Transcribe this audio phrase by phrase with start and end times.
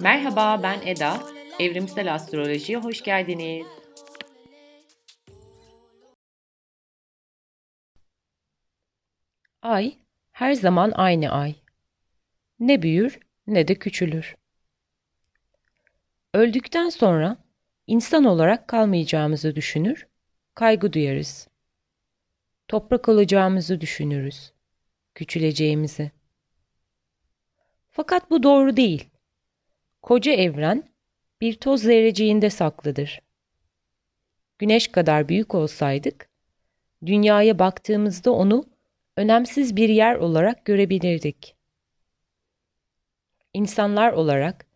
[0.00, 1.22] Merhaba ben Eda.
[1.58, 3.66] Evrimsel Astroloji'ye hoş geldiniz.
[9.62, 9.98] Ay
[10.32, 11.54] her zaman aynı ay.
[12.60, 14.36] Ne büyür ne de küçülür.
[16.34, 17.47] Öldükten sonra
[17.88, 20.06] insan olarak kalmayacağımızı düşünür,
[20.54, 21.48] kaygı duyarız.
[22.68, 24.52] Toprak olacağımızı düşünürüz,
[25.14, 26.10] küçüleceğimizi.
[27.90, 29.08] Fakat bu doğru değil.
[30.02, 30.84] Koca evren
[31.40, 33.20] bir toz zerreciğinde saklıdır.
[34.58, 36.28] Güneş kadar büyük olsaydık,
[37.06, 38.64] dünyaya baktığımızda onu
[39.16, 41.56] önemsiz bir yer olarak görebilirdik.
[43.52, 44.66] İnsanlar olarak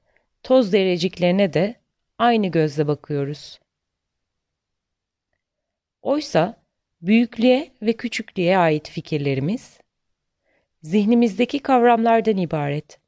[0.43, 1.82] toz zerreciklerine de
[2.23, 3.61] aynı gözle bakıyoruz.
[6.03, 6.63] Oysa
[7.01, 9.81] büyüklüğe ve küçüklüğe ait fikirlerimiz
[10.83, 13.01] zihnimizdeki kavramlardan ibaret.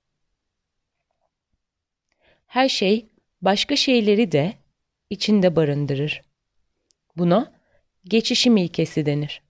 [2.46, 3.08] Her şey
[3.42, 4.54] başka şeyleri de
[5.10, 6.22] içinde barındırır.
[7.16, 7.52] Buna
[8.04, 9.42] geçişim ilkesi denir.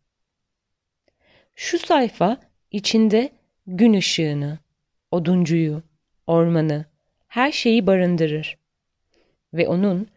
[1.54, 3.32] Şu sayfa içinde
[3.66, 4.58] gün ışığını,
[5.10, 5.82] oduncuyu,
[6.26, 6.84] ormanı,
[7.28, 8.63] her şeyi barındırır.
[9.54, 10.08] Ve onun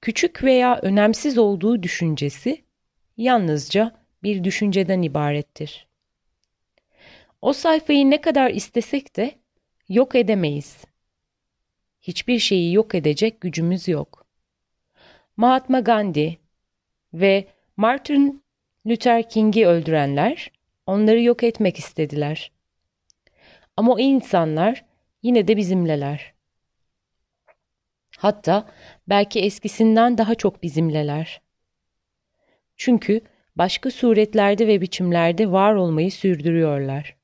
[0.00, 2.64] küçük veya önemsiz olduğu düşüncesi
[3.16, 5.86] yalnızca bir düşünceden ibarettir.
[7.42, 9.34] O sayfayı ne kadar istesek de
[9.88, 10.84] yok edemeyiz.
[12.02, 14.26] Hiçbir şeyi yok edecek gücümüz yok.
[15.36, 16.38] Mahatma Gandhi
[17.14, 18.42] ve Martin
[18.86, 20.52] Luther King'i öldürenler
[20.86, 22.52] onları yok etmek istediler.
[23.76, 24.84] Ama o insanlar
[25.22, 26.35] yine de bizimleler.
[28.18, 28.66] Hatta
[29.08, 31.40] belki eskisinden daha çok bizimleler.
[32.76, 33.20] Çünkü
[33.56, 37.16] başka suretlerde ve biçimlerde var olmayı sürdürüyorlar.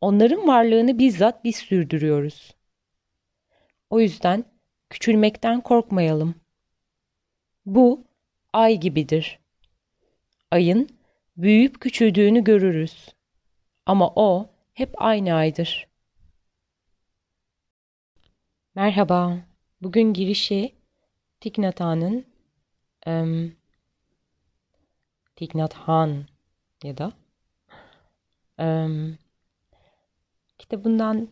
[0.00, 2.54] Onların varlığını bizzat biz sürdürüyoruz.
[3.90, 4.44] O yüzden
[4.90, 6.34] küçülmekten korkmayalım.
[7.66, 8.04] Bu
[8.52, 9.38] ay gibidir.
[10.50, 10.88] Ayın
[11.36, 13.08] büyüyüp küçüldüğünü görürüz.
[13.86, 15.89] Ama o hep aynı aydır.
[18.80, 19.36] Merhaba.
[19.82, 20.72] Bugün girişi
[21.40, 22.24] Tiknathan'ın
[23.06, 23.52] um,
[25.36, 26.26] Tiknat Han
[26.84, 27.12] ya da
[28.58, 29.18] um,
[30.58, 31.28] kitabından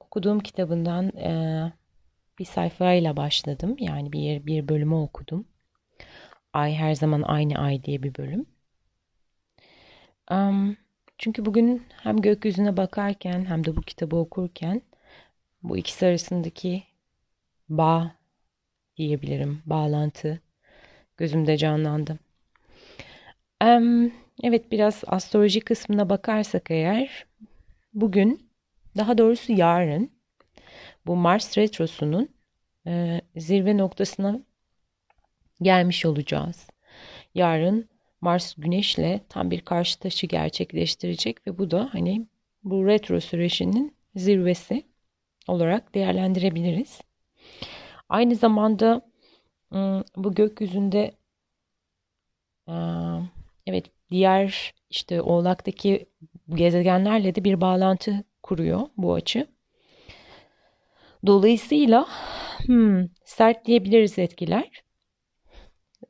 [0.00, 1.72] okuduğum kitabından e,
[2.38, 3.76] bir sayfayla başladım.
[3.78, 5.46] Yani bir bir bölümü okudum.
[6.52, 8.46] Ay her zaman aynı ay diye bir bölüm.
[10.30, 10.76] Um,
[11.18, 14.82] çünkü bugün hem gökyüzüne bakarken hem de bu kitabı okurken
[15.62, 16.82] bu ikisi arasındaki
[17.68, 18.12] bağ
[18.96, 20.40] diyebilirim, bağlantı
[21.16, 22.18] gözümde canlandı.
[24.42, 27.26] Evet biraz astroloji kısmına bakarsak eğer
[27.94, 28.50] bugün
[28.96, 30.10] daha doğrusu yarın
[31.06, 32.28] bu Mars retrosunun
[32.86, 34.40] e, zirve noktasına
[35.62, 36.68] gelmiş olacağız.
[37.34, 37.88] Yarın
[38.20, 42.26] Mars Güneş'le tam bir karşı taşı gerçekleştirecek ve bu da hani
[42.64, 44.82] bu retro sürecinin zirvesi
[45.48, 47.00] olarak değerlendirebiliriz.
[48.08, 49.02] Aynı zamanda
[50.16, 51.12] bu gökyüzünde
[53.66, 56.06] evet diğer işte Oğlak'taki
[56.54, 59.46] gezegenlerle de bir bağlantı kuruyor bu açı.
[61.26, 62.06] Dolayısıyla
[62.66, 64.82] hmm, sert diyebiliriz etkiler.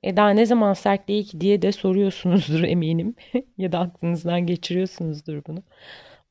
[0.02, 3.14] Eda ne zaman sert değil ki diye de soruyorsunuzdur eminim.
[3.58, 5.62] ya da aklınızdan geçiriyorsunuzdur bunu.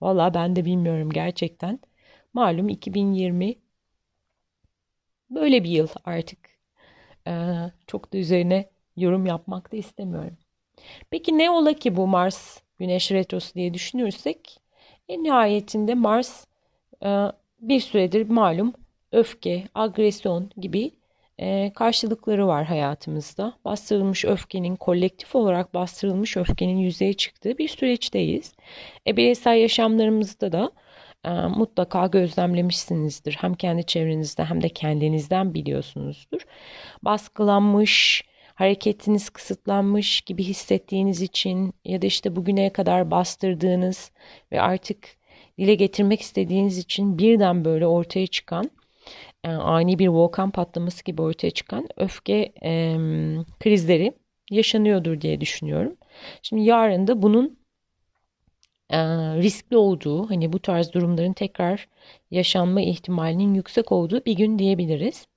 [0.01, 1.79] Valla ben de bilmiyorum gerçekten.
[2.37, 3.55] Malum 2020
[5.29, 6.39] böyle bir yıl artık.
[7.27, 7.53] Ee,
[7.87, 10.37] çok da üzerine yorum yapmak da istemiyorum.
[11.09, 14.59] Peki ne ola ki bu Mars Güneş retrosu diye düşünürsek
[15.09, 16.45] en nihayetinde Mars
[17.05, 17.25] e,
[17.61, 18.73] bir süredir malum
[19.11, 20.91] öfke, agresyon gibi
[21.39, 23.53] e, karşılıkları var hayatımızda.
[23.65, 28.53] Bastırılmış öfkenin, kolektif olarak bastırılmış öfkenin yüzeye çıktığı bir süreçteyiz.
[29.07, 30.71] E, bireysel yaşamlarımızda da
[31.55, 33.37] mutlaka gözlemlemişsinizdir.
[33.41, 36.41] Hem kendi çevrenizde hem de kendinizden biliyorsunuzdur.
[37.03, 38.23] Baskılanmış,
[38.55, 44.11] hareketiniz kısıtlanmış gibi hissettiğiniz için ya da işte bugüne kadar bastırdığınız
[44.51, 45.17] ve artık
[45.57, 48.71] dile getirmek istediğiniz için birden böyle ortaya çıkan
[49.43, 52.95] e, ani bir volkan patlaması gibi ortaya çıkan öfke e,
[53.59, 54.13] krizleri
[54.51, 55.97] yaşanıyordur diye düşünüyorum.
[56.41, 57.59] Şimdi yarın da bunun
[58.89, 58.97] e,
[59.41, 61.87] riskli olduğu, hani bu tarz durumların tekrar
[62.31, 65.27] yaşanma ihtimalinin yüksek olduğu bir gün diyebiliriz.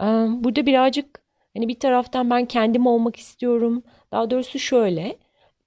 [0.00, 0.04] E,
[0.44, 1.22] burada birazcık
[1.54, 3.82] Hani bir taraftan ben kendim olmak istiyorum.
[4.12, 5.18] Daha doğrusu şöyle.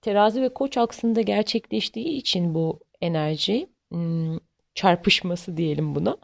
[0.02, 4.38] Terazi ve koç aksında gerçekleştiği için bu enerji hmm,
[4.76, 6.18] çarpışması diyelim buna.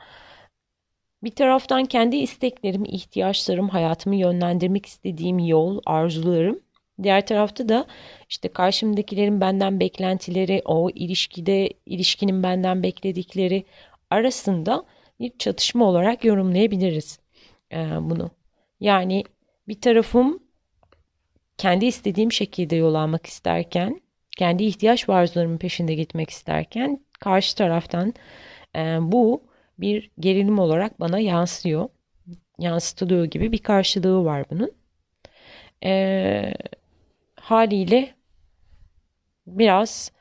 [1.23, 6.59] Bir taraftan kendi isteklerim, ihtiyaçlarım, hayatımı yönlendirmek istediğim yol, arzularım.
[7.03, 7.87] Diğer tarafta da
[8.29, 13.65] işte karşımdakilerin benden beklentileri, o ilişkide ilişkinin benden bekledikleri
[14.09, 14.85] arasında
[15.19, 17.19] bir çatışma olarak yorumlayabiliriz
[18.01, 18.31] bunu.
[18.79, 19.23] Yani
[19.67, 20.43] bir tarafım
[21.57, 24.01] kendi istediğim şekilde yol almak isterken,
[24.37, 28.13] kendi ihtiyaç ve arzularımın peşinde gitmek isterken karşı taraftan
[28.99, 29.43] bu
[29.77, 31.89] bir gerilim olarak bana yansıyor.
[32.59, 34.71] Yansıtılıyor gibi bir karşılığı var bunun.
[35.83, 36.53] E,
[37.41, 38.15] haliyle
[39.47, 40.11] biraz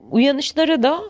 [0.00, 1.02] uyanışlara da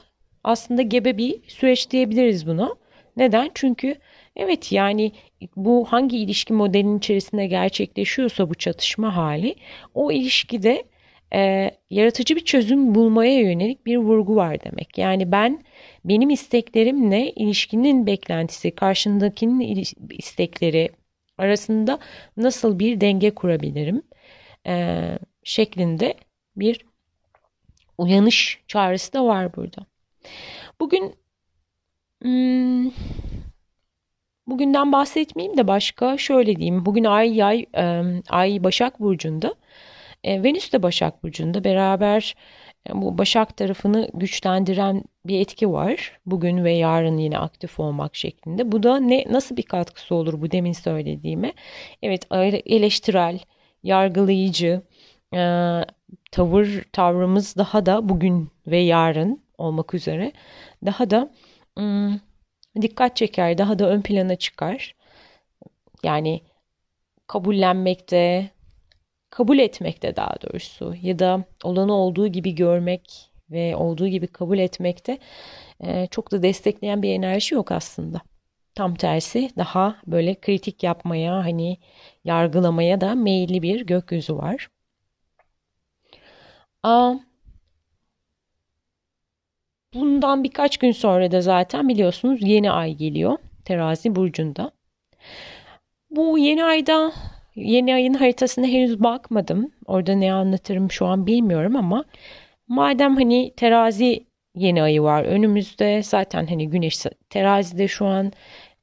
[0.45, 2.75] aslında gebe bir süreç diyebiliriz buna.
[3.17, 3.51] Neden?
[3.55, 3.95] Çünkü
[4.37, 5.13] evet yani
[5.57, 9.55] bu hangi ilişki modelinin içerisinde gerçekleşiyorsa bu çatışma hali
[9.95, 10.85] o ilişkide
[11.35, 14.99] e, yaratıcı bir çözüm bulmaya yönelik bir vurgu var demek.
[14.99, 15.63] Yani ben
[16.05, 20.91] benim isteklerimle ilişkinin beklentisi, karşındakinin istekleri
[21.39, 21.99] arasında
[22.37, 24.03] nasıl bir denge kurabilirim
[24.67, 26.15] e, şeklinde
[26.57, 26.87] bir
[27.99, 29.87] uyanış çağrısı da var burada.
[30.81, 31.15] Bugün
[32.23, 32.91] hmm,
[34.47, 36.87] bugünden bahsetmeyeyim de başka şöyle diyeyim.
[36.87, 37.67] Bugün Ay Yay
[38.31, 39.55] Ay Başak burcunda.
[40.25, 42.35] E, Venüs de Başak burcunda beraber
[42.89, 46.21] e, bu Başak tarafını güçlendiren bir etki var.
[46.27, 48.73] Bugün ve yarın yine aktif olmak şeklinde.
[48.73, 51.53] Bu da ne nasıl bir katkısı olur bu demin söylediğime?
[52.03, 52.27] Evet
[52.67, 53.39] eleştirel,
[53.83, 54.83] yargılayıcı
[55.35, 55.41] e,
[56.31, 60.33] tavır tavrımız daha da bugün ve yarın olmak üzere
[60.87, 61.31] daha da
[61.79, 62.21] ım,
[62.83, 64.95] dikkat çeker, daha da ön plana çıkar.
[66.03, 66.43] Yani
[67.27, 68.51] kabullenmekte,
[69.31, 75.19] kabul etmekte daha doğrusu ya da olanı olduğu gibi görmek ve olduğu gibi kabul etmekte
[75.81, 78.21] e, çok da destekleyen bir enerji yok aslında.
[78.75, 81.79] Tam tersi daha böyle kritik yapmaya hani
[82.25, 84.69] yargılamaya da meyilli bir gökyüzü var.
[86.83, 87.15] Aa,
[89.95, 94.73] bundan birkaç gün sonra da zaten biliyorsunuz yeni ay geliyor terazi burcunda.
[96.11, 97.13] Bu yeni ayda
[97.57, 99.73] Yeni ayın haritasına henüz bakmadım.
[99.87, 102.05] Orada ne anlatırım şu an bilmiyorum ama
[102.69, 106.99] madem hani terazi yeni ayı var önümüzde zaten hani güneş
[107.31, 108.33] terazide şu an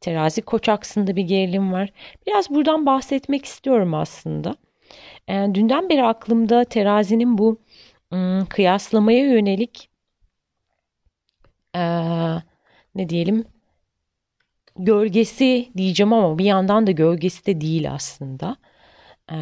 [0.02, 1.90] terazi koç aksında bir gerilim var.
[2.28, 4.56] Biraz buradan bahsetmek istiyorum aslında.
[5.28, 7.62] Yani dünden beri aklımda terazinin bu
[8.14, 9.90] ım, kıyaslamaya yönelik
[11.76, 11.80] ee,
[12.96, 13.46] ne diyelim
[14.76, 18.58] gölgesi diyeceğim ama bir yandan da gölgesi de değil aslında.
[19.32, 19.36] Ee,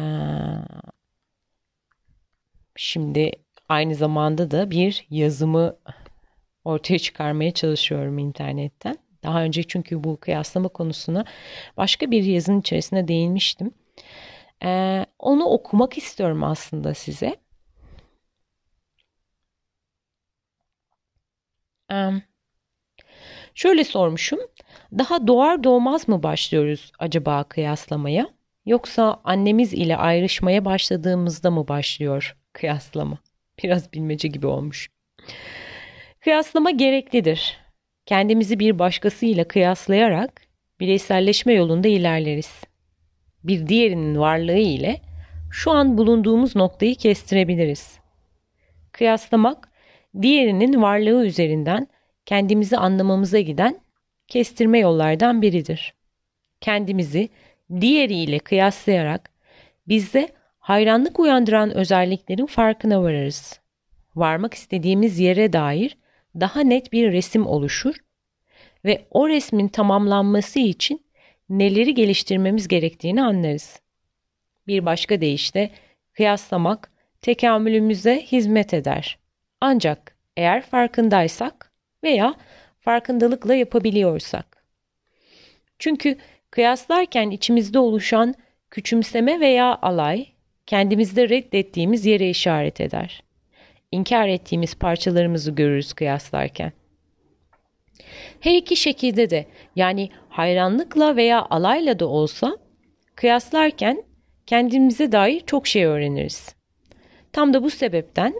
[2.76, 3.32] şimdi
[3.68, 5.76] aynı zamanda da bir yazımı
[6.64, 8.98] ortaya çıkarmaya çalışıyorum internetten.
[9.22, 11.24] Daha önce çünkü bu kıyaslama konusuna
[11.76, 13.74] başka bir yazın içerisine değinmiştim.
[14.64, 17.36] Ee, onu okumak istiyorum aslında size.
[21.90, 22.22] Ee,
[23.54, 24.38] şöyle sormuşum.
[24.98, 28.28] Daha doğar doğmaz mı başlıyoruz acaba kıyaslamaya?
[28.66, 33.18] Yoksa annemiz ile ayrışmaya başladığımızda mı başlıyor kıyaslama?
[33.62, 34.90] Biraz bilmece gibi olmuş.
[36.20, 37.58] Kıyaslama gereklidir.
[38.08, 40.42] Kendimizi bir başkasıyla kıyaslayarak
[40.80, 42.60] bireyselleşme yolunda ilerleriz.
[43.44, 45.00] Bir diğerinin varlığı ile
[45.50, 47.98] şu an bulunduğumuz noktayı kestirebiliriz.
[48.92, 49.68] Kıyaslamak,
[50.22, 51.86] diğerinin varlığı üzerinden
[52.26, 53.80] kendimizi anlamamıza giden
[54.28, 55.94] kestirme yollardan biridir.
[56.60, 57.28] Kendimizi
[57.80, 59.30] diğeriyle kıyaslayarak
[59.88, 63.60] bizde hayranlık uyandıran özelliklerin farkına vararız.
[64.16, 65.96] Varmak istediğimiz yere dair
[66.34, 67.94] daha net bir resim oluşur
[68.84, 71.06] ve o resmin tamamlanması için
[71.48, 73.80] neleri geliştirmemiz gerektiğini anlarız.
[74.66, 75.70] Bir başka deyişle
[76.12, 76.92] kıyaslamak
[77.22, 79.18] tekamülümüze hizmet eder.
[79.60, 81.72] Ancak eğer farkındaysak
[82.04, 82.34] veya
[82.80, 84.64] farkındalıkla yapabiliyorsak.
[85.78, 86.16] Çünkü
[86.50, 88.34] kıyaslarken içimizde oluşan
[88.70, 90.26] küçümseme veya alay
[90.66, 93.22] kendimizde reddettiğimiz yere işaret eder.
[93.92, 96.72] İnkar ettiğimiz parçalarımızı görürüz kıyaslarken.
[98.40, 102.58] Her iki şekilde de yani hayranlıkla veya alayla da olsa
[103.14, 104.04] kıyaslarken
[104.46, 106.54] kendimize dair çok şey öğreniriz.
[107.32, 108.34] Tam da bu sebepten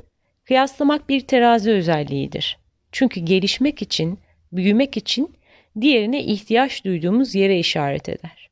[0.45, 2.59] kıyaslamak bir terazi özelliğidir.
[2.93, 4.19] Çünkü gelişmek için
[4.53, 5.37] büyümek için
[5.81, 8.49] diğerine ihtiyaç duyduğumuz yere işaret eder.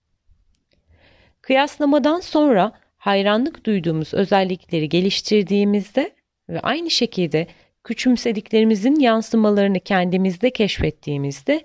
[1.41, 6.16] Kıyaslamadan sonra hayranlık duyduğumuz özellikleri geliştirdiğimizde
[6.49, 7.47] ve aynı şekilde
[7.85, 11.65] küçümsediklerimizin yansımalarını kendimizde keşfettiğimizde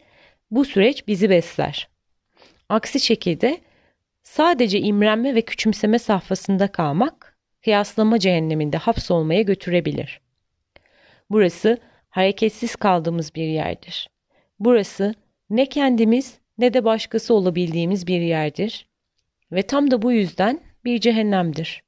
[0.51, 1.89] bu süreç bizi besler.
[2.69, 3.61] Aksi şekilde
[4.23, 10.21] sadece imrenme ve küçümseme safhasında kalmak kıyaslama cehenneminde hapsolmaya götürebilir.
[11.29, 11.77] Burası
[12.09, 14.09] hareketsiz kaldığımız bir yerdir.
[14.59, 15.15] Burası
[15.49, 18.87] ne kendimiz ne de başkası olabildiğimiz bir yerdir
[19.51, 21.83] ve tam da bu yüzden bir cehennemdir.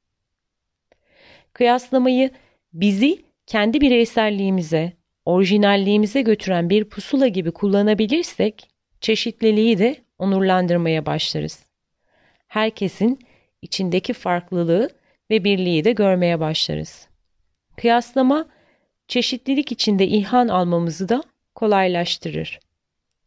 [1.53, 2.31] Kıyaslamayı
[2.73, 4.93] bizi kendi bireyselliğimize,
[5.25, 8.69] orijinalliğimize götüren bir pusula gibi kullanabilirsek
[9.01, 11.65] çeşitliliği de onurlandırmaya başlarız.
[12.47, 13.19] Herkesin
[13.61, 14.89] içindeki farklılığı
[15.29, 17.07] ve birliği de görmeye başlarız.
[17.77, 18.45] Kıyaslama
[19.07, 21.23] çeşitlilik içinde ilhan almamızı da
[21.55, 22.59] kolaylaştırır.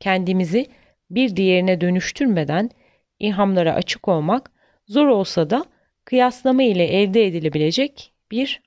[0.00, 0.66] Kendimizi
[1.10, 2.70] bir diğerine dönüştürmeden
[3.18, 4.52] ilhamlara açık olmak
[4.86, 5.64] zor olsa da
[6.04, 8.65] kıyaslama ile elde edilebilecek bir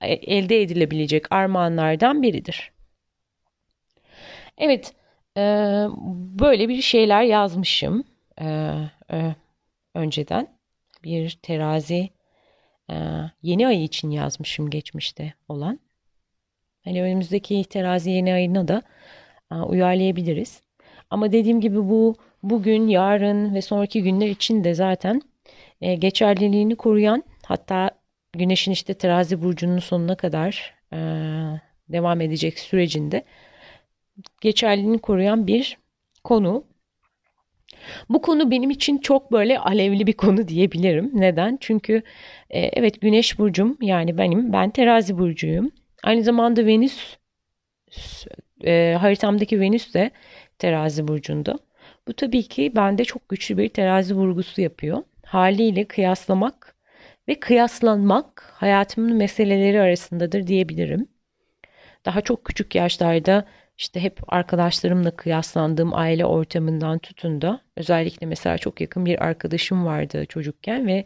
[0.00, 2.72] elde edilebilecek armağanlardan biridir.
[4.58, 4.94] Evet,
[5.36, 5.40] e,
[6.40, 8.04] böyle bir şeyler yazmışım
[8.40, 8.74] e,
[9.94, 10.48] önceden.
[11.04, 12.10] Bir terazi
[13.42, 15.80] yeni ay için yazmışım geçmişte olan.
[16.84, 18.82] Hani önümüzdeki terazi yeni ayına da
[19.50, 20.62] uyarlayabiliriz.
[21.10, 25.22] Ama dediğim gibi bu bugün, yarın ve sonraki günler için de zaten
[25.80, 27.90] geçerliliğini koruyan hatta
[28.32, 30.96] Güneşin işte terazi burcunun sonuna kadar e,
[31.88, 33.24] devam edecek sürecinde
[34.40, 35.78] geçerliliğini koruyan bir
[36.24, 36.64] konu.
[38.08, 41.10] Bu konu benim için çok böyle alevli bir konu diyebilirim.
[41.14, 41.58] Neden?
[41.60, 42.02] Çünkü
[42.50, 45.70] e, evet Güneş burcum yani benim ben terazi burcuyum.
[46.02, 47.16] Aynı zamanda Venüs
[48.64, 50.10] e, haritamdaki Venüs de
[50.58, 51.58] terazi burcunda.
[52.08, 55.02] Bu tabii ki bende çok güçlü bir terazi vurgusu yapıyor.
[55.24, 56.74] Haliyle kıyaslamak
[57.30, 61.08] ve kıyaslanmak hayatımın meseleleri arasındadır diyebilirim.
[62.04, 63.44] Daha çok küçük yaşlarda
[63.78, 70.26] işte hep arkadaşlarımla kıyaslandığım aile ortamından tutun da özellikle mesela çok yakın bir arkadaşım vardı
[70.28, 71.04] çocukken ve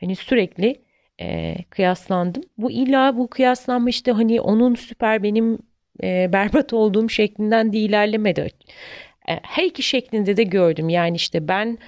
[0.00, 0.82] hani sürekli
[1.20, 2.42] e, kıyaslandım.
[2.58, 5.58] Bu illa bu kıyaslanma işte hani onun süper benim
[6.02, 8.48] e, berbat olduğum şeklinden de ilerlemedi.
[9.28, 10.88] E, her iki şeklinde de gördüm.
[10.88, 11.78] Yani işte ben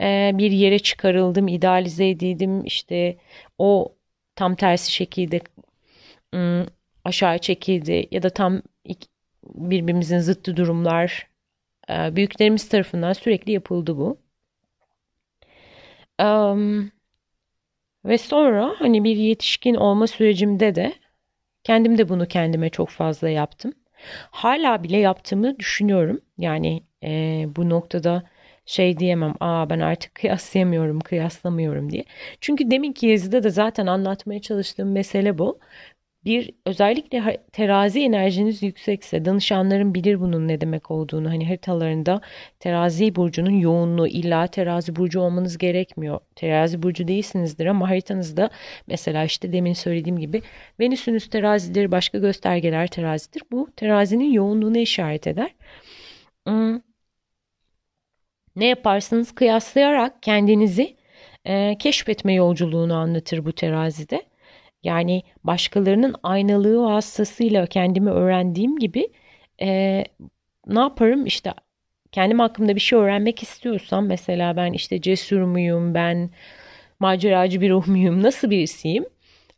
[0.00, 2.64] e, bir yere çıkarıldım, idealize edildim.
[2.64, 3.16] İşte
[3.58, 3.94] o
[4.36, 5.40] tam tersi şekilde
[7.04, 8.62] aşağı çekildi ya da tam
[9.44, 11.28] birbirimizin zıttı durumlar
[11.90, 14.18] e, büyüklerimiz tarafından sürekli yapıldı bu.
[18.04, 20.94] Ve sonra hani bir yetişkin olma sürecimde de
[21.64, 23.74] kendim de bunu kendime çok fazla yaptım.
[24.30, 26.20] Hala bile yaptığımı düşünüyorum.
[26.38, 28.22] Yani e, bu noktada
[28.72, 29.34] şey diyemem.
[29.40, 32.04] Aa ben artık kıyaslayamıyorum, kıyaslamıyorum diye.
[32.40, 35.58] Çünkü deminki yazıda da zaten anlatmaya çalıştığım mesele bu.
[36.24, 41.30] Bir özellikle terazi enerjiniz yüksekse danışanların bilir bunun ne demek olduğunu.
[41.30, 42.20] Hani haritalarında
[42.60, 46.20] terazi burcunun yoğunluğu illa terazi burcu olmanız gerekmiyor.
[46.36, 48.50] Terazi burcu değilsinizdir ama haritanızda
[48.86, 50.42] mesela işte demin söylediğim gibi
[50.80, 53.42] Venüsünüz terazidir, başka göstergeler terazidir.
[53.52, 55.54] Bu terazinin yoğunluğunu işaret eder.
[56.46, 56.91] Hmm
[58.56, 60.96] ne yaparsınız kıyaslayarak kendinizi
[61.44, 64.22] e, keşfetme yolculuğunu anlatır bu terazide.
[64.82, 69.08] Yani başkalarının aynalığı vasıtasıyla kendimi öğrendiğim gibi
[69.62, 69.68] e,
[70.66, 71.54] ne yaparım işte
[72.12, 76.30] kendim hakkında bir şey öğrenmek istiyorsam mesela ben işte cesur muyum ben
[77.00, 79.04] maceracı bir ruh muyum nasıl birisiyim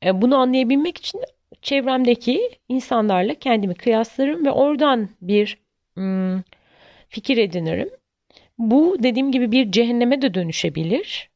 [0.05, 1.21] e, bunu anlayabilmek için
[1.63, 5.59] çevremdeki insanlarla kendimi kıyaslarım ve oradan bir
[5.95, 6.41] hmm,
[7.09, 7.91] fikir edinirim.
[8.59, 11.31] Bu dediğim gibi bir cehenneme de dönüşebilir.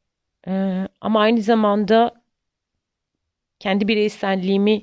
[0.49, 2.15] Ee, ama aynı zamanda
[3.61, 4.83] kendi bireyselliğimi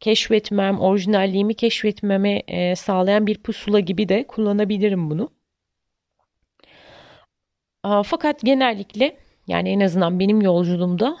[0.00, 5.30] keşfetmem, orijinalliğimi keşfetmeme e, sağlayan bir pusula gibi de kullanabilirim bunu.
[7.82, 11.16] Aa, fakat genellikle yani en azından benim yolculuğumda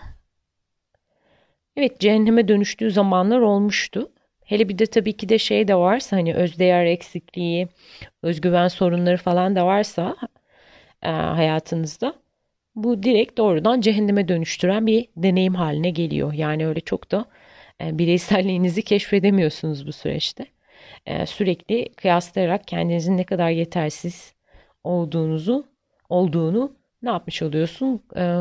[1.76, 4.12] evet cehenneme dönüştüğü zamanlar olmuştu.
[4.44, 7.68] Hele bir de tabii ki de şey de varsa hani özdeğer eksikliği,
[8.22, 10.16] özgüven sorunları falan da varsa
[11.02, 12.14] e, hayatınızda
[12.74, 16.32] bu direkt doğrudan cehenneme dönüştüren bir deneyim haline geliyor.
[16.32, 17.26] Yani öyle çok da
[17.80, 20.46] e, bireyselliğinizi keşfedemiyorsunuz bu süreçte.
[21.06, 24.34] E, sürekli kıyaslayarak kendinizin ne kadar yetersiz
[24.84, 25.66] olduğunuzu
[26.08, 28.02] olduğunu ne yapmış oluyorsun?
[28.16, 28.40] E,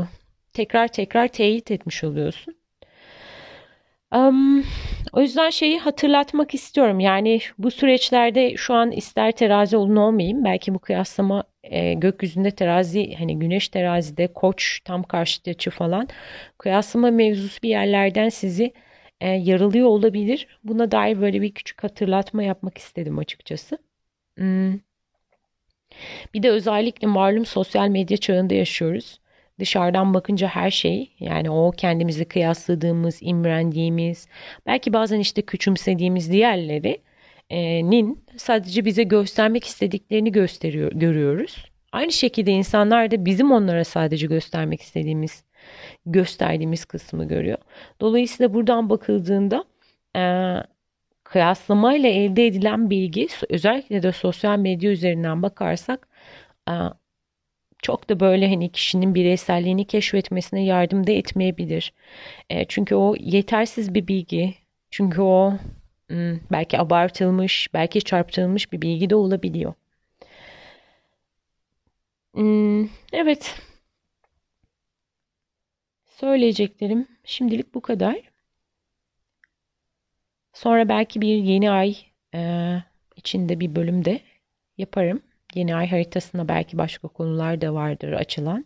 [0.53, 2.58] tekrar tekrar teyit etmiş oluyorsun.
[4.15, 4.65] Um,
[5.13, 6.99] o yüzden şeyi hatırlatmak istiyorum.
[6.99, 10.43] Yani bu süreçlerde şu an ister terazi olun olmayayım.
[10.45, 16.07] Belki bu kıyaslama e, gökyüzünde terazi hani güneş terazide koç tam karşıt falan
[16.57, 18.73] kıyaslama mevzusu bir yerlerden sizi
[19.21, 20.47] e, yaralıyor olabilir.
[20.63, 23.77] Buna dair böyle bir küçük hatırlatma yapmak istedim açıkçası.
[24.37, 24.79] Hmm.
[26.33, 29.19] Bir de özellikle malum sosyal medya çağında yaşıyoruz.
[29.59, 34.27] Dışarıdan bakınca her şey yani o kendimizi kıyasladığımız, imrendiğimiz,
[34.65, 37.01] belki bazen işte küçümsediğimiz diğerleri
[37.89, 41.65] nin sadece bize göstermek istediklerini gösteriyor, görüyoruz.
[41.91, 45.43] Aynı şekilde insanlar da bizim onlara sadece göstermek istediğimiz,
[46.05, 47.57] gösterdiğimiz kısmı görüyor.
[48.01, 49.63] Dolayısıyla buradan bakıldığında
[50.15, 50.23] e,
[51.23, 56.07] kıyaslamayla elde edilen bilgi özellikle de sosyal medya üzerinden bakarsak
[56.69, 56.73] e,
[57.81, 61.93] çok da böyle hani kişinin bireyselliğini keşfetmesine yardım da etmeyebilir.
[62.49, 64.55] E, çünkü o yetersiz bir bilgi.
[64.91, 65.53] Çünkü o
[66.09, 69.73] hmm, belki abartılmış, belki çarpıtılmış bir bilgi de olabiliyor.
[72.33, 73.55] Hmm, evet.
[76.07, 78.21] Söyleyeceklerim şimdilik bu kadar.
[80.53, 81.97] Sonra belki bir yeni ay
[82.35, 82.39] e,
[83.15, 84.21] içinde bir bölümde
[84.77, 85.21] yaparım.
[85.55, 88.65] Yeni ay haritasında belki başka konular da vardır açılan.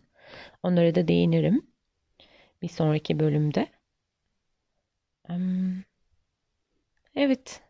[0.62, 1.66] Onlara da değinirim
[2.62, 3.68] bir sonraki bölümde.
[7.16, 7.62] Evet,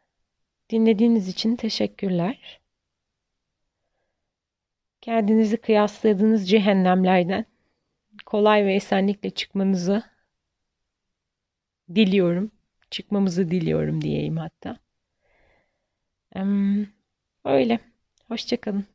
[0.70, 2.60] dinlediğiniz için teşekkürler.
[5.00, 7.44] Kendinizi kıyasladığınız cehennemlerden
[8.26, 10.02] kolay ve esenlikle çıkmanızı
[11.94, 12.50] diliyorum.
[12.90, 14.78] Çıkmamızı diliyorum diyeyim hatta.
[17.44, 17.78] Öyle.
[18.28, 18.93] Hoşçakalın.